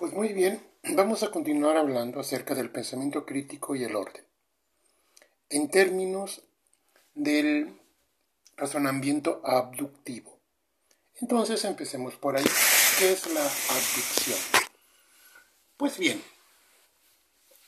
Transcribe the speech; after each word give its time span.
Pues 0.00 0.14
muy 0.14 0.32
bien, 0.32 0.66
vamos 0.94 1.22
a 1.22 1.30
continuar 1.30 1.76
hablando 1.76 2.20
acerca 2.20 2.54
del 2.54 2.70
pensamiento 2.70 3.26
crítico 3.26 3.76
y 3.76 3.84
el 3.84 3.94
orden. 3.94 4.24
En 5.50 5.70
términos 5.70 6.42
del 7.12 7.78
razonamiento 8.56 9.42
abductivo. 9.44 10.40
Entonces 11.20 11.62
empecemos 11.66 12.16
por 12.16 12.38
ahí. 12.38 12.46
¿Qué 12.98 13.12
es 13.12 13.26
la 13.34 13.42
abducción? 13.42 14.38
Pues 15.76 15.98
bien, 15.98 16.22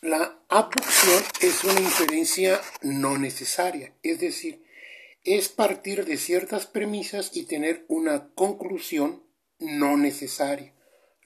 la 0.00 0.38
abducción 0.48 1.22
es 1.42 1.62
una 1.64 1.80
inferencia 1.80 2.62
no 2.80 3.18
necesaria, 3.18 3.92
es 4.02 4.20
decir, 4.20 4.64
es 5.24 5.50
partir 5.50 6.06
de 6.06 6.16
ciertas 6.16 6.66
premisas 6.66 7.36
y 7.36 7.44
tener 7.44 7.84
una 7.88 8.30
conclusión 8.30 9.22
no 9.58 9.98
necesaria 9.98 10.71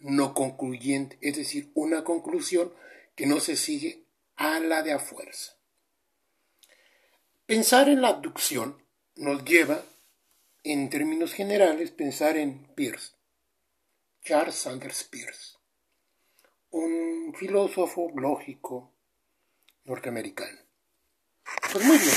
no 0.00 0.34
concluyente, 0.34 1.18
es 1.20 1.36
decir, 1.36 1.70
una 1.74 2.04
conclusión 2.04 2.72
que 3.14 3.26
no 3.26 3.40
se 3.40 3.56
sigue 3.56 4.04
a 4.36 4.60
la 4.60 4.82
de 4.82 4.92
a 4.92 4.98
fuerza. 4.98 5.56
Pensar 7.46 7.88
en 7.88 8.02
la 8.02 8.08
abducción 8.08 8.82
nos 9.14 9.44
lleva, 9.44 9.82
en 10.64 10.90
términos 10.90 11.32
generales, 11.32 11.90
pensar 11.90 12.36
en 12.36 12.66
Peirce, 12.74 13.12
Charles 14.22 14.56
Sanders 14.56 15.04
Peirce, 15.04 15.56
un 16.70 17.34
filósofo 17.38 18.10
lógico 18.16 18.92
norteamericano. 19.84 20.58
Pues 21.72 21.84
muy 21.84 21.98
bien. 21.98 22.16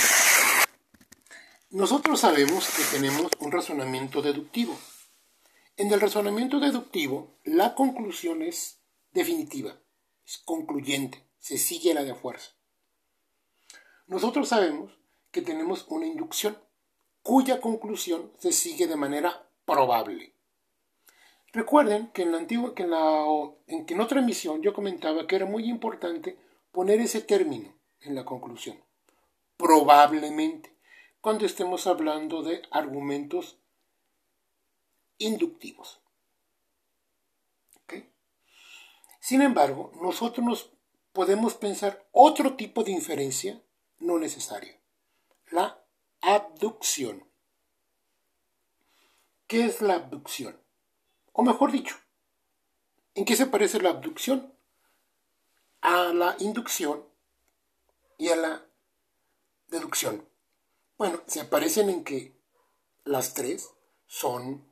Nosotros 1.72 2.20
sabemos 2.20 2.68
que 2.76 2.98
tenemos 2.98 3.32
un 3.40 3.52
razonamiento 3.52 4.24
deductivo, 4.24 4.78
en 5.80 5.94
el 5.94 6.02
razonamiento 6.02 6.60
deductivo, 6.60 7.38
la 7.46 7.74
conclusión 7.74 8.42
es 8.42 8.82
definitiva, 9.14 9.80
es 10.26 10.38
concluyente, 10.40 11.26
se 11.38 11.58
sigue 11.58 11.94
la 11.94 12.04
de 12.04 12.14
fuerza. 12.14 12.52
Nosotros 14.06 14.50
sabemos 14.50 15.00
que 15.32 15.42
tenemos 15.42 15.86
una 15.88 16.06
inducción 16.06 16.58
cuya 17.24 17.62
conclusión 17.62 18.30
se 18.40 18.52
sigue 18.52 18.88
de 18.88 18.98
manera 18.98 19.50
probable. 19.64 20.36
Recuerden 21.54 22.12
que 22.12 22.24
en, 22.24 22.34
la 22.34 22.40
antigua, 22.40 22.76
que 22.76 22.84
en, 22.84 22.92
la, 22.92 23.24
en, 23.68 23.86
que 23.86 23.94
en 23.94 24.02
otra 24.02 24.20
emisión 24.20 24.62
yo 24.62 24.74
comentaba 24.74 25.28
que 25.28 25.38
era 25.38 25.46
muy 25.46 25.70
importante 25.70 26.38
poner 26.74 27.00
ese 27.00 27.22
término 27.22 27.74
en 28.02 28.16
la 28.16 28.26
conclusión. 28.26 28.84
Probablemente, 29.56 30.76
cuando 31.22 31.46
estemos 31.46 31.88
hablando 31.88 32.44
de 32.44 32.64
argumentos 32.70 33.59
inductivos. 35.20 36.02
Sin 39.30 39.44
embargo, 39.44 39.92
nosotros 40.02 40.44
nos 40.44 40.72
podemos 41.12 41.54
pensar 41.54 42.08
otro 42.12 42.56
tipo 42.56 42.84
de 42.84 42.92
inferencia 42.92 43.62
no 44.00 44.18
necesaria, 44.18 44.80
la 45.52 45.86
abducción. 46.22 47.30
¿Qué 49.46 49.66
es 49.66 49.82
la 49.82 49.96
abducción? 49.96 50.60
O 51.34 51.44
mejor 51.44 51.72
dicho, 51.72 51.96
¿en 53.14 53.26
qué 53.26 53.36
se 53.36 53.46
parece 53.46 53.82
la 53.82 53.90
abducción? 53.90 54.54
A 55.82 56.14
la 56.14 56.36
inducción 56.40 57.06
y 58.18 58.30
a 58.30 58.36
la 58.36 58.66
deducción. 59.68 60.28
Bueno, 60.98 61.22
se 61.28 61.46
parecen 61.46 61.90
en 61.90 62.04
que 62.04 62.36
las 63.04 63.34
tres 63.34 63.70
son 64.08 64.69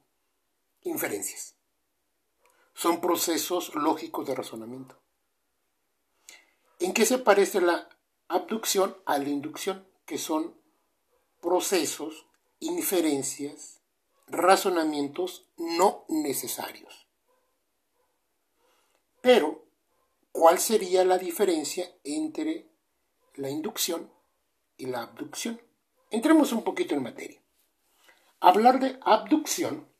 inferencias. 0.84 1.56
Son 2.74 3.02
procesos 3.02 3.74
lógicos 3.76 4.28
de 4.28 4.36
razonamiento. 4.36 5.02
¿En 6.80 6.94
qué 6.94 7.06
se 7.06 7.18
parece 7.18 7.60
la 7.60 7.90
abducción 8.28 8.96
a 9.06 9.18
la 9.18 9.30
inducción? 9.30 9.88
Que 10.06 10.18
son 10.18 10.62
procesos, 11.42 12.28
inferencias, 12.60 13.82
razonamientos 14.28 15.50
no 15.58 16.06
necesarios. 16.10 17.08
Pero, 19.22 19.66
¿cuál 20.32 20.60
sería 20.60 21.04
la 21.04 21.18
diferencia 21.18 21.92
entre 22.04 22.70
la 23.36 23.50
inducción 23.50 24.12
y 24.78 24.86
la 24.86 25.04
abducción? 25.04 25.62
Entremos 26.12 26.52
un 26.52 26.64
poquito 26.64 26.94
en 26.94 27.04
materia. 27.04 27.42
Hablar 28.40 28.80
de 28.80 29.00
abducción 29.02 29.92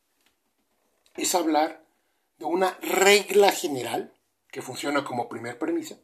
es 1.18 1.36
hablar 1.36 1.86
de 2.38 2.46
una 2.46 2.78
regla 2.82 3.52
general 3.52 4.14
que 4.52 4.62
funciona 4.62 5.04
como 5.04 5.28
primer 5.28 5.58
premisa. 5.60 6.00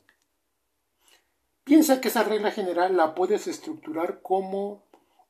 Piensa 1.63 2.01
que 2.01 2.09
esa 2.09 2.23
regla 2.23 2.51
general 2.51 2.97
la 2.97 3.15
puedes 3.15 3.47
estructurar 3.47 4.21
como 4.21 4.83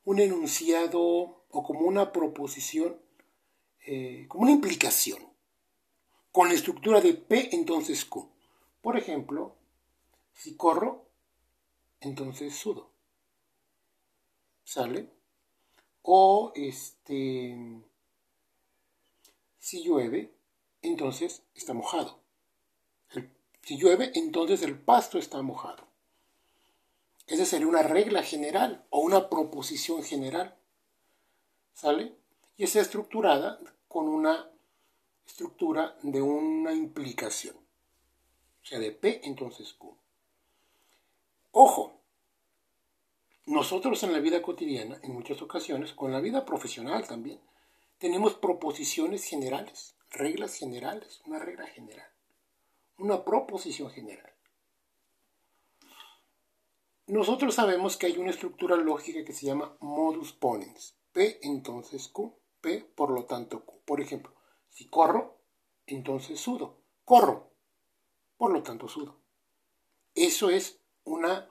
un 0.04 0.18
enunciado 0.18 1.44
o 1.48 1.62
como 1.62 1.80
una 1.80 2.12
proposición, 2.12 2.98
eh, 3.86 4.26
como 4.28 4.44
una 4.44 4.52
implicación, 4.52 5.18
con 6.32 6.48
la 6.48 6.54
estructura 6.54 7.00
de 7.00 7.14
P 7.14 7.54
entonces 7.54 8.04
Q. 8.04 8.28
Por 8.82 8.96
ejemplo, 8.96 9.54
si 10.32 10.56
corro, 10.56 11.06
entonces 12.00 12.54
sudo. 12.54 12.90
¿Sale? 14.64 15.10
O 16.02 16.52
este 16.56 17.56
si 19.64 19.82
llueve, 19.82 20.30
entonces 20.82 21.42
está 21.54 21.72
mojado. 21.72 22.20
si 23.62 23.78
llueve, 23.78 24.12
entonces 24.14 24.60
el 24.60 24.78
pasto 24.78 25.16
está 25.16 25.40
mojado. 25.40 25.86
Esa 27.26 27.46
sería 27.46 27.66
una 27.66 27.82
regla 27.82 28.22
general 28.22 28.84
o 28.90 29.00
una 29.00 29.30
proposición 29.30 30.02
general. 30.02 30.54
¿Sale? 31.72 32.14
Y 32.58 32.64
está 32.64 32.82
estructurada 32.82 33.58
con 33.88 34.06
una 34.06 34.50
estructura 35.26 35.96
de 36.02 36.20
una 36.20 36.74
implicación. 36.74 37.56
O 37.56 38.66
sea, 38.66 38.78
de 38.78 38.92
P, 38.92 39.22
entonces 39.24 39.72
Q. 39.72 39.96
Ojo, 41.52 41.94
nosotros 43.46 44.02
en 44.02 44.12
la 44.12 44.18
vida 44.18 44.42
cotidiana, 44.42 45.00
en 45.02 45.14
muchas 45.14 45.40
ocasiones, 45.40 45.94
con 45.94 46.12
la 46.12 46.20
vida 46.20 46.44
profesional 46.44 47.08
también, 47.08 47.40
tenemos 48.04 48.34
proposiciones 48.34 49.24
generales, 49.24 49.96
reglas 50.10 50.56
generales, 50.56 51.22
una 51.24 51.38
regla 51.38 51.66
general, 51.68 52.06
una 52.98 53.24
proposición 53.24 53.88
general. 53.88 54.30
Nosotros 57.06 57.54
sabemos 57.54 57.96
que 57.96 58.04
hay 58.04 58.18
una 58.18 58.28
estructura 58.28 58.76
lógica 58.76 59.24
que 59.24 59.32
se 59.32 59.46
llama 59.46 59.78
modus 59.80 60.34
ponens. 60.34 60.98
P 61.12 61.38
entonces 61.44 62.08
Q, 62.08 62.38
P 62.60 62.82
por 62.94 63.08
lo 63.08 63.24
tanto 63.24 63.64
Q. 63.64 63.80
Por 63.86 64.02
ejemplo, 64.02 64.34
si 64.68 64.86
corro, 64.90 65.38
entonces 65.86 66.38
sudo. 66.38 66.82
Corro, 67.06 67.52
por 68.36 68.52
lo 68.52 68.62
tanto 68.62 68.86
sudo. 68.86 69.18
Eso 70.14 70.50
es 70.50 70.78
una 71.04 71.48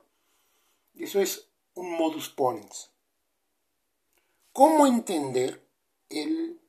eso 0.93 1.19
es 1.19 1.49
un 1.73 1.97
modus 1.97 2.29
ponens. 2.29 2.91
¿Cómo 4.51 4.85
entender 4.85 5.62
el, 6.21 6.61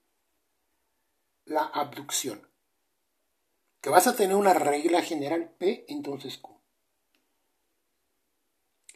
la 1.44 1.64
abducción. 1.64 2.48
Que 3.80 3.90
vas 3.90 4.06
a 4.06 4.16
tener 4.16 4.36
una 4.36 4.54
regla 4.54 5.02
general 5.02 5.50
P, 5.58 5.84
entonces 5.88 6.38
Q. 6.38 6.58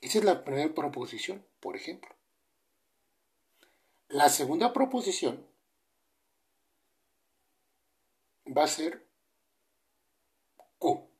Esa 0.00 0.18
es 0.18 0.24
la 0.24 0.44
primera 0.44 0.72
proposición, 0.74 1.44
por 1.60 1.76
ejemplo. 1.76 2.14
La 4.08 4.28
segunda 4.30 4.72
proposición 4.72 5.46
va 8.56 8.64
a 8.64 8.68
ser 8.68 9.06
Q. 10.78 11.10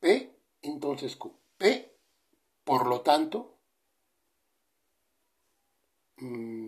P, 0.00 0.34
entonces 0.62 1.16
Q. 1.16 1.36
P, 1.58 1.98
por 2.64 2.86
lo 2.86 3.02
tanto, 3.02 3.58
mm, 6.16 6.63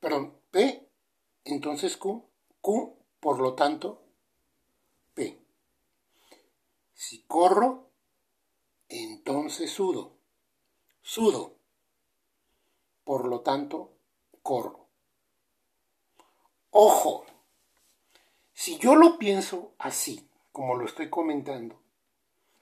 perdón, 0.00 0.36
P, 0.50 0.88
entonces 1.44 1.96
Q, 1.96 2.24
Q, 2.60 2.96
por 3.20 3.38
lo 3.38 3.54
tanto, 3.54 4.02
P. 5.14 5.38
Si 6.94 7.22
corro, 7.24 7.90
entonces 8.88 9.70
sudo. 9.70 10.16
Sudo. 11.02 11.56
Por 13.04 13.26
lo 13.26 13.40
tanto, 13.40 13.92
corro. 14.42 14.88
Ojo, 16.70 17.24
si 18.52 18.78
yo 18.78 18.94
lo 18.94 19.18
pienso 19.18 19.74
así, 19.78 20.28
como 20.52 20.76
lo 20.76 20.84
estoy 20.84 21.10
comentando, 21.10 21.80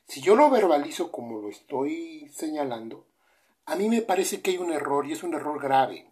si 0.07 0.23
yo 0.23 0.37
lo 0.37 0.49
verbalizo 0.49 1.13
como 1.13 1.41
lo 1.41 1.51
estoy 1.51 2.29
señalando, 2.31 3.07
a 3.67 3.77
mí 3.77 3.89
me 3.89 4.01
parece 4.01 4.41
que 4.41 4.53
hay 4.53 4.59
un 4.59 4.73
error 4.73 5.07
y 5.07 5.13
es 5.13 5.23
un 5.23 5.35
error 5.35 5.61
grave. 5.61 6.11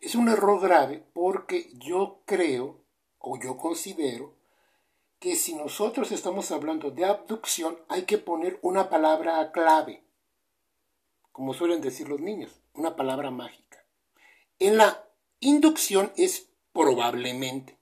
Es 0.00 0.14
un 0.14 0.28
error 0.28 0.60
grave 0.60 1.04
porque 1.12 1.70
yo 1.74 2.22
creo 2.24 2.80
o 3.18 3.38
yo 3.38 3.56
considero 3.56 4.34
que 5.18 5.34
si 5.34 5.54
nosotros 5.54 6.12
estamos 6.12 6.52
hablando 6.52 6.90
de 6.90 7.04
abducción 7.04 7.78
hay 7.88 8.02
que 8.04 8.18
poner 8.18 8.58
una 8.62 8.88
palabra 8.88 9.50
clave, 9.50 10.04
como 11.32 11.54
suelen 11.54 11.80
decir 11.80 12.08
los 12.08 12.20
niños, 12.20 12.60
una 12.74 12.94
palabra 12.94 13.30
mágica. 13.30 13.84
En 14.60 14.76
la 14.76 15.08
inducción 15.40 16.12
es 16.16 16.48
probablemente. 16.72 17.76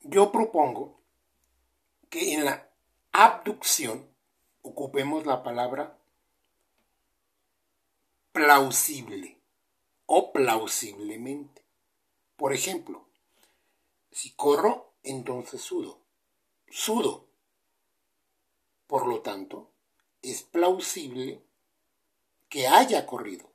Yo 0.00 0.32
propongo 0.32 1.00
que 2.08 2.34
en 2.34 2.44
la 2.44 2.70
abducción 3.12 4.08
ocupemos 4.62 5.26
la 5.26 5.42
palabra 5.42 5.98
plausible 8.34 9.40
o 10.06 10.32
plausiblemente. 10.32 11.64
Por 12.36 12.52
ejemplo, 12.52 13.06
si 14.10 14.32
corro, 14.32 14.92
entonces 15.04 15.62
sudo. 15.62 16.00
Sudo. 16.68 17.28
Por 18.88 19.06
lo 19.06 19.22
tanto, 19.22 19.70
es 20.20 20.42
plausible 20.42 21.44
que 22.48 22.66
haya 22.66 23.06
corrido. 23.06 23.48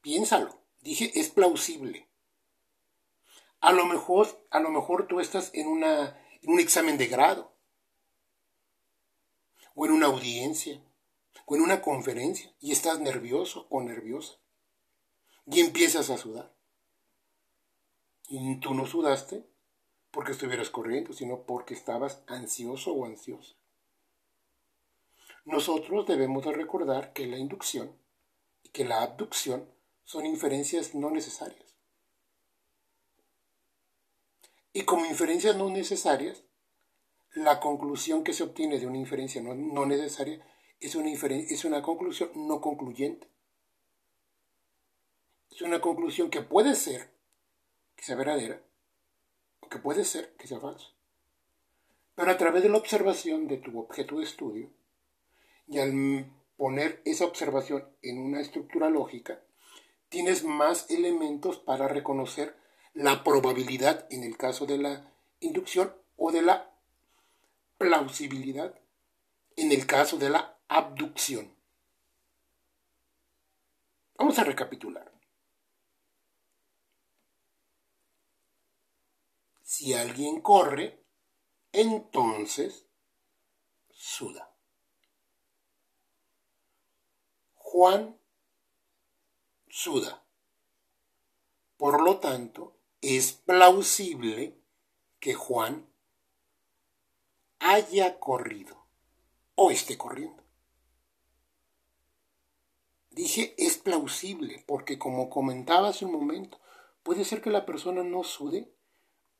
Piénsalo. 0.00 0.58
Dije, 0.80 1.12
es 1.14 1.30
plausible. 1.30 2.08
A 3.60 3.72
lo 3.72 3.86
mejor, 3.86 4.44
a 4.50 4.58
lo 4.58 4.70
mejor 4.70 5.06
tú 5.06 5.20
estás 5.20 5.52
en, 5.54 5.68
una, 5.68 6.20
en 6.42 6.50
un 6.50 6.58
examen 6.58 6.98
de 6.98 7.06
grado, 7.06 7.52
o 9.76 9.86
en 9.86 9.92
una 9.92 10.06
audiencia, 10.06 10.82
o 11.48 11.56
en 11.56 11.62
una 11.62 11.80
conferencia, 11.80 12.52
y 12.60 12.72
estás 12.72 13.00
nervioso 13.00 13.66
o 13.70 13.82
nerviosa, 13.82 14.34
y 15.46 15.60
empiezas 15.60 16.10
a 16.10 16.18
sudar. 16.18 16.54
Y 18.28 18.60
tú 18.60 18.74
no 18.74 18.86
sudaste 18.86 19.48
porque 20.10 20.32
estuvieras 20.32 20.68
corriendo, 20.68 21.14
sino 21.14 21.44
porque 21.44 21.72
estabas 21.72 22.22
ansioso 22.26 22.92
o 22.92 23.06
ansiosa. 23.06 23.54
Nosotros 25.46 26.06
debemos 26.06 26.44
de 26.44 26.52
recordar 26.52 27.14
que 27.14 27.26
la 27.26 27.38
inducción 27.38 27.96
y 28.62 28.68
que 28.68 28.84
la 28.84 29.02
abducción 29.02 29.66
son 30.04 30.26
inferencias 30.26 30.94
no 30.94 31.10
necesarias. 31.10 31.74
Y 34.74 34.82
como 34.82 35.06
inferencias 35.06 35.56
no 35.56 35.70
necesarias, 35.70 36.44
la 37.32 37.58
conclusión 37.58 38.22
que 38.22 38.34
se 38.34 38.42
obtiene 38.42 38.78
de 38.78 38.86
una 38.86 38.98
inferencia 38.98 39.40
no, 39.40 39.86
necesaria 39.86 40.44
es 40.80 40.94
una, 40.94 41.10
es 41.10 41.64
una 41.64 41.82
conclusión 41.82 42.30
no 42.34 42.60
concluyente. 42.60 43.28
Es 45.50 45.62
una 45.62 45.80
conclusión 45.80 46.30
que 46.30 46.42
puede 46.42 46.74
ser 46.74 47.10
que 47.96 48.04
sea 48.04 48.16
verdadera 48.16 48.62
o 49.60 49.68
que 49.68 49.78
puede 49.78 50.04
ser 50.04 50.34
que 50.36 50.46
sea 50.46 50.60
falsa. 50.60 50.88
Pero 52.14 52.30
a 52.30 52.36
través 52.36 52.62
de 52.62 52.68
la 52.68 52.78
observación 52.78 53.48
de 53.48 53.58
tu 53.58 53.78
objeto 53.78 54.18
de 54.18 54.24
estudio 54.24 54.70
y 55.66 55.78
al 55.78 56.32
poner 56.56 57.02
esa 57.04 57.24
observación 57.24 57.88
en 58.02 58.18
una 58.18 58.40
estructura 58.40 58.90
lógica, 58.90 59.40
tienes 60.08 60.44
más 60.44 60.90
elementos 60.90 61.58
para 61.58 61.88
reconocer 61.88 62.56
la 62.94 63.22
probabilidad 63.22 64.06
en 64.10 64.24
el 64.24 64.36
caso 64.36 64.66
de 64.66 64.78
la 64.78 65.12
inducción 65.40 65.94
o 66.16 66.32
de 66.32 66.42
la 66.42 66.72
plausibilidad 67.78 68.74
en 69.56 69.72
el 69.72 69.86
caso 69.86 70.18
de 70.18 70.30
la 70.30 70.57
abducción. 70.68 71.54
Vamos 74.16 74.38
a 74.38 74.44
recapitular. 74.44 75.12
Si 79.62 79.94
alguien 79.94 80.40
corre, 80.40 81.02
entonces 81.72 82.86
suda. 83.90 84.50
Juan 87.54 88.18
suda. 89.68 90.24
Por 91.76 92.02
lo 92.02 92.18
tanto, 92.18 92.76
es 93.00 93.32
plausible 93.32 94.58
que 95.20 95.34
Juan 95.34 95.86
haya 97.60 98.18
corrido 98.18 98.84
o 99.54 99.70
esté 99.70 99.96
corriendo. 99.96 100.47
Dije 103.18 103.52
es 103.58 103.78
plausible 103.78 104.62
porque 104.64 104.96
como 104.96 105.28
comentaba 105.28 105.88
hace 105.88 106.04
un 106.04 106.12
momento, 106.12 106.60
puede 107.02 107.24
ser 107.24 107.42
que 107.42 107.50
la 107.50 107.66
persona 107.66 108.04
no 108.04 108.22
sude 108.22 108.72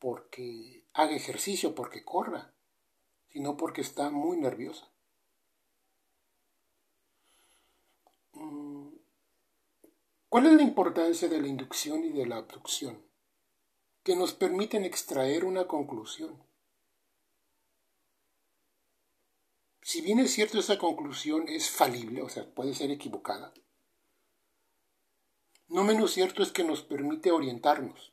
porque 0.01 0.85
haga 0.95 1.15
ejercicio, 1.15 1.77
porque 1.77 2.05
corra, 2.05 2.53
sino 3.29 3.57
porque 3.57 3.83
está 3.83 4.11
muy 4.11 4.37
nerviosa. 4.37 4.91
Mm, 8.33 8.89
¿Cuál 10.29 10.47
es 10.47 10.53
la 10.55 10.63
importancia 10.63 11.29
de 11.29 11.41
la 11.41 11.47
inducción 11.47 12.03
y 12.03 12.09
de 12.09 12.27
la 12.27 12.39
abducción? 12.39 13.01
Que 14.03 14.17
nos 14.17 14.33
permiten 14.33 14.85
extraer 14.85 15.45
una 15.45 15.69
conclusión. 15.69 16.43
Si 19.83 20.01
bien 20.01 20.19
es 20.19 20.33
cierto 20.33 20.59
esa 20.59 20.79
conclusión 20.79 21.47
es 21.47 21.71
falible, 21.71 22.23
o 22.23 22.29
sea, 22.29 22.45
puede 22.45 22.75
ser 22.75 22.91
equivocada, 22.91 23.55
no 25.69 25.85
menos 25.85 26.13
cierto 26.13 26.43
es 26.43 26.51
que 26.51 26.65
nos 26.65 26.83
permite 26.83 27.31
orientarnos 27.31 28.13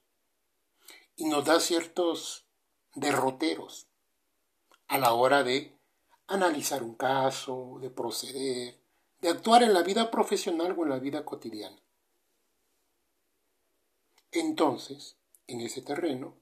y 1.15 1.25
nos 1.25 1.45
da 1.45 1.59
ciertos 1.59 2.45
derroteros 2.93 3.87
a 4.87 4.97
la 4.97 5.13
hora 5.13 5.43
de 5.43 5.77
analizar 6.27 6.83
un 6.83 6.95
caso, 6.95 7.77
de 7.81 7.89
proceder, 7.89 8.79
de 9.21 9.29
actuar 9.29 9.63
en 9.63 9.73
la 9.73 9.83
vida 9.83 10.11
profesional 10.11 10.75
o 10.77 10.83
en 10.83 10.89
la 10.89 10.99
vida 10.99 11.23
cotidiana. 11.23 11.81
Entonces, 14.31 15.17
en 15.47 15.61
ese 15.61 15.81
terreno, 15.81 16.35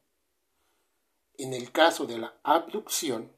en 1.38 1.54
el 1.54 1.72
caso 1.72 2.06
de 2.06 2.18
la 2.18 2.40
abducción, 2.44 3.32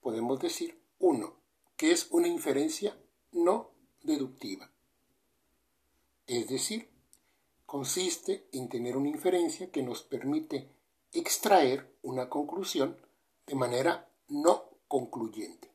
podemos 0.00 0.40
decir, 0.40 0.80
uno, 0.98 1.40
que 1.76 1.92
es 1.92 2.08
una 2.10 2.28
inferencia 2.28 2.96
no 3.32 3.72
deductiva. 4.02 4.73
Es 6.26 6.48
decir, 6.48 6.90
consiste 7.66 8.48
en 8.52 8.68
tener 8.68 8.96
una 8.96 9.08
inferencia 9.08 9.70
que 9.70 9.82
nos 9.82 10.02
permite 10.02 10.70
extraer 11.12 11.96
una 12.02 12.28
conclusión 12.28 12.96
de 13.46 13.54
manera 13.54 14.08
no 14.28 14.70
concluyente, 14.88 15.70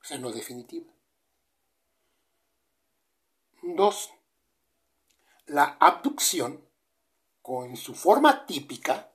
o 0.00 0.04
sea, 0.04 0.18
no 0.18 0.32
definitiva. 0.32 0.92
Dos, 3.62 4.10
la 5.46 5.76
abducción, 5.80 6.64
con 7.42 7.76
su 7.76 7.94
forma 7.94 8.46
típica, 8.46 9.12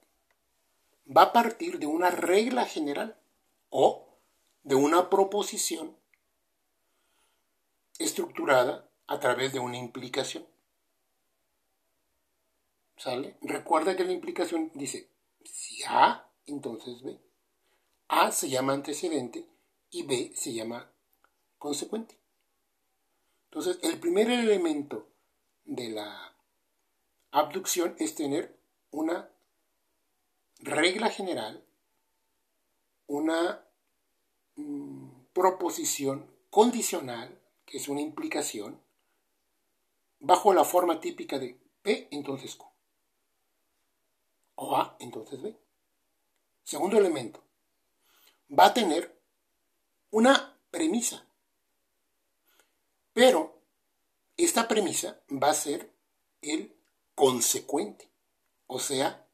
va 1.05 1.23
a 1.23 1.33
partir 1.33 1.79
de 1.79 1.87
una 1.87 2.11
regla 2.11 2.65
general 2.65 3.19
o 3.69 4.07
de 4.63 4.75
una 4.75 5.09
proposición 5.09 5.97
estructurada 7.99 8.90
a 9.07 9.19
través 9.19 9.53
de 9.53 9.59
una 9.59 9.77
implicación. 9.77 10.45
¿Sale? 12.97 13.37
Recuerda 13.41 13.95
que 13.95 14.03
la 14.03 14.11
implicación 14.11 14.71
dice, 14.75 15.09
si 15.43 15.83
A, 15.87 16.29
entonces 16.45 17.01
B. 17.01 17.19
A 18.07 18.31
se 18.31 18.49
llama 18.49 18.73
antecedente 18.73 19.47
y 19.89 20.03
B 20.03 20.31
se 20.35 20.53
llama 20.53 20.91
consecuente. 21.57 22.17
Entonces, 23.45 23.79
el 23.83 23.99
primer 23.99 24.29
elemento 24.29 25.07
de 25.65 25.89
la 25.89 26.35
abducción 27.31 27.95
es 27.99 28.15
tener 28.15 28.57
una 28.91 29.29
regla 30.59 31.09
general, 31.09 31.63
una 33.07 33.65
mm, 34.55 35.09
proposición 35.33 36.29
condicional, 36.49 37.39
que 37.65 37.77
es 37.77 37.87
una 37.89 38.01
implicación, 38.01 38.79
bajo 40.21 40.53
la 40.53 40.63
forma 40.63 40.99
típica 41.01 41.37
de 41.37 41.59
P, 41.81 42.07
entonces 42.11 42.55
Q. 42.55 42.65
O 44.55 44.77
A, 44.77 44.95
entonces 44.99 45.41
B. 45.41 45.55
Segundo 46.63 46.97
elemento, 46.97 47.43
va 48.57 48.67
a 48.67 48.73
tener 48.73 49.19
una 50.11 50.57
premisa, 50.69 51.25
pero 53.13 53.59
esta 54.37 54.67
premisa 54.67 55.19
va 55.31 55.49
a 55.49 55.55
ser 55.55 55.91
el 56.41 56.75
consecuente, 57.15 58.09
o 58.67 58.79
sea, 58.79 59.27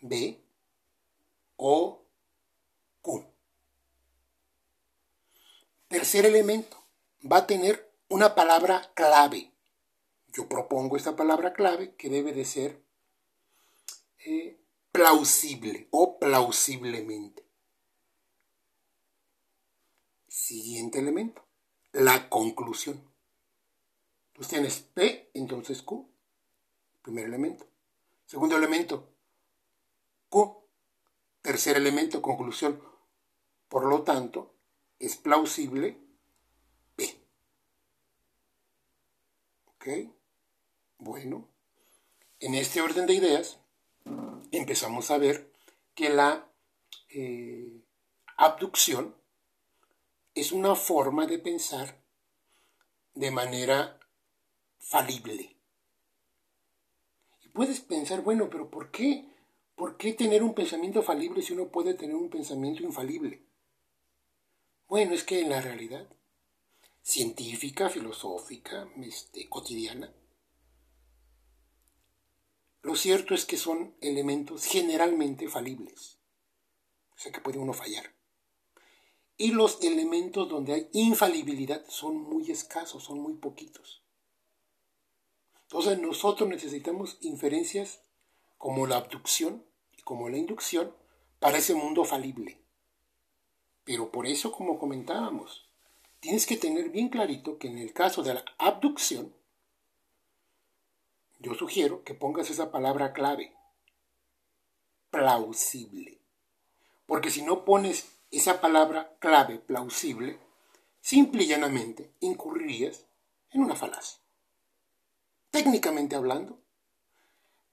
B 0.00 0.40
o 1.56 2.02
Q. 3.02 3.26
Tercer 5.88 6.24
elemento, 6.24 6.76
va 7.30 7.38
a 7.38 7.46
tener 7.46 7.92
una 8.08 8.34
palabra 8.34 8.92
clave. 8.94 9.52
Yo 10.32 10.48
propongo 10.48 10.96
esta 10.96 11.16
palabra 11.16 11.52
clave 11.52 11.94
que 11.96 12.08
debe 12.08 12.32
de 12.32 12.44
ser 12.44 12.82
eh, 14.24 14.60
plausible 14.92 15.88
o 15.90 16.18
plausiblemente. 16.18 17.44
Siguiente 20.28 21.00
elemento, 21.00 21.44
la 21.92 22.28
conclusión. 22.28 23.02
Tú 24.32 24.42
tienes 24.42 24.80
P, 24.80 25.30
entonces 25.34 25.82
Q, 25.82 26.08
primer 27.02 27.26
elemento. 27.26 27.66
Segundo 28.26 28.56
elemento, 28.56 29.12
Q. 30.28 30.56
Tercer 31.42 31.76
elemento, 31.76 32.22
conclusión. 32.22 32.82
Por 33.68 33.86
lo 33.86 34.02
tanto, 34.02 34.54
es 34.98 35.16
plausible 35.16 35.98
P. 36.94 37.20
¿Ok? 39.66 39.88
Bueno, 41.02 41.48
en 42.40 42.54
este 42.54 42.82
orden 42.82 43.06
de 43.06 43.14
ideas, 43.14 43.58
empezamos 44.52 45.10
a 45.10 45.16
ver 45.16 45.50
que 45.94 46.10
la 46.10 46.46
eh, 47.08 47.80
abducción 48.36 49.16
es 50.34 50.52
una 50.52 50.74
forma 50.74 51.26
de 51.26 51.38
pensar 51.38 52.02
de 53.14 53.30
manera 53.30 53.98
falible. 54.78 55.56
Y 57.40 57.48
puedes 57.48 57.80
pensar, 57.80 58.20
bueno, 58.20 58.50
pero 58.50 58.68
¿por 58.68 58.90
qué? 58.90 59.26
¿Por 59.76 59.96
qué 59.96 60.12
tener 60.12 60.42
un 60.42 60.54
pensamiento 60.54 61.02
falible 61.02 61.40
si 61.40 61.54
uno 61.54 61.68
puede 61.68 61.94
tener 61.94 62.14
un 62.14 62.28
pensamiento 62.28 62.82
infalible? 62.82 63.42
Bueno, 64.86 65.14
es 65.14 65.24
que 65.24 65.40
en 65.40 65.48
la 65.48 65.62
realidad 65.62 66.06
científica, 67.00 67.88
filosófica, 67.88 68.86
este, 69.02 69.48
cotidiana, 69.48 70.12
lo 72.90 72.96
cierto 72.96 73.34
es 73.36 73.44
que 73.44 73.56
son 73.56 73.94
elementos 74.00 74.64
generalmente 74.64 75.48
falibles. 75.48 76.18
O 77.14 77.18
sea 77.18 77.30
que 77.30 77.40
puede 77.40 77.60
uno 77.60 77.72
fallar. 77.72 78.12
Y 79.36 79.52
los 79.52 79.80
elementos 79.84 80.48
donde 80.48 80.72
hay 80.72 80.88
infalibilidad 80.92 81.84
son 81.88 82.16
muy 82.16 82.50
escasos, 82.50 83.04
son 83.04 83.20
muy 83.20 83.34
poquitos. 83.34 84.02
Entonces 85.62 86.00
nosotros 86.00 86.48
necesitamos 86.48 87.18
inferencias 87.20 88.02
como 88.58 88.88
la 88.88 88.96
abducción 88.96 89.64
y 89.96 90.02
como 90.02 90.28
la 90.28 90.38
inducción 90.38 90.92
para 91.38 91.58
ese 91.58 91.74
mundo 91.74 92.04
falible. 92.04 92.60
Pero 93.84 94.10
por 94.10 94.26
eso, 94.26 94.50
como 94.50 94.80
comentábamos, 94.80 95.70
tienes 96.18 96.44
que 96.44 96.56
tener 96.56 96.90
bien 96.90 97.08
clarito 97.08 97.56
que 97.56 97.68
en 97.68 97.78
el 97.78 97.92
caso 97.92 98.24
de 98.24 98.34
la 98.34 98.44
abducción, 98.58 99.32
yo 101.40 101.54
sugiero 101.54 102.04
que 102.04 102.14
pongas 102.14 102.50
esa 102.50 102.70
palabra 102.70 103.12
clave, 103.12 103.56
plausible. 105.10 106.20
Porque 107.06 107.30
si 107.30 107.42
no 107.42 107.64
pones 107.64 108.20
esa 108.30 108.60
palabra 108.60 109.16
clave, 109.18 109.58
plausible, 109.58 110.38
simple 111.00 111.44
y 111.44 111.48
llanamente 111.48 112.14
incurrirías 112.20 113.06
en 113.50 113.62
una 113.62 113.74
falacia. 113.74 114.20
Técnicamente 115.50 116.14
hablando, 116.14 116.60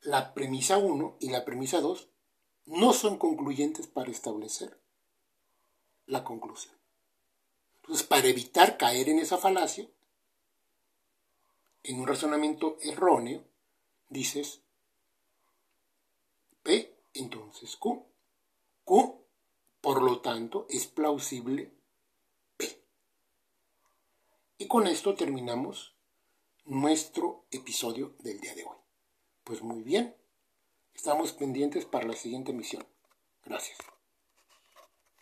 la 0.02 0.34
premisa 0.34 0.78
1 0.78 1.18
y 1.20 1.30
la 1.30 1.44
premisa 1.44 1.82
2 1.82 2.10
no 2.68 2.94
son 2.94 3.18
concluyentes 3.18 3.88
para 3.88 4.12
establecer 4.12 4.80
la 6.06 6.24
conclusión. 6.24 6.76
Entonces, 7.82 8.08
para 8.08 8.28
evitar 8.28 8.78
caer 8.78 9.10
en 9.10 9.20
esa 9.20 9.38
falacia, 9.38 9.90
en 11.84 12.00
un 12.00 12.08
razonamiento 12.08 12.78
erróneo, 12.82 13.46
dices 14.10 14.62
P, 16.64 16.96
entonces 17.14 17.76
Q. 17.78 18.06
Q, 18.84 19.26
por 19.82 20.02
lo 20.02 20.22
tanto, 20.22 20.66
es 20.70 20.88
plausible 20.88 21.74
P. 22.58 22.82
Y 24.58 24.68
con 24.68 24.88
esto 24.88 25.16
terminamos 25.16 25.96
nuestro 26.66 27.46
episodio 27.52 28.16
del 28.20 28.40
día 28.40 28.56
de 28.56 28.64
hoy. 28.64 28.78
Pues 29.44 29.62
muy 29.62 29.82
bien, 29.82 30.16
estamos 30.94 31.32
pendientes 31.34 31.86
para 31.86 32.08
la 32.08 32.16
siguiente 32.16 32.54
misión. 32.54 32.86
Gracias. 33.46 33.78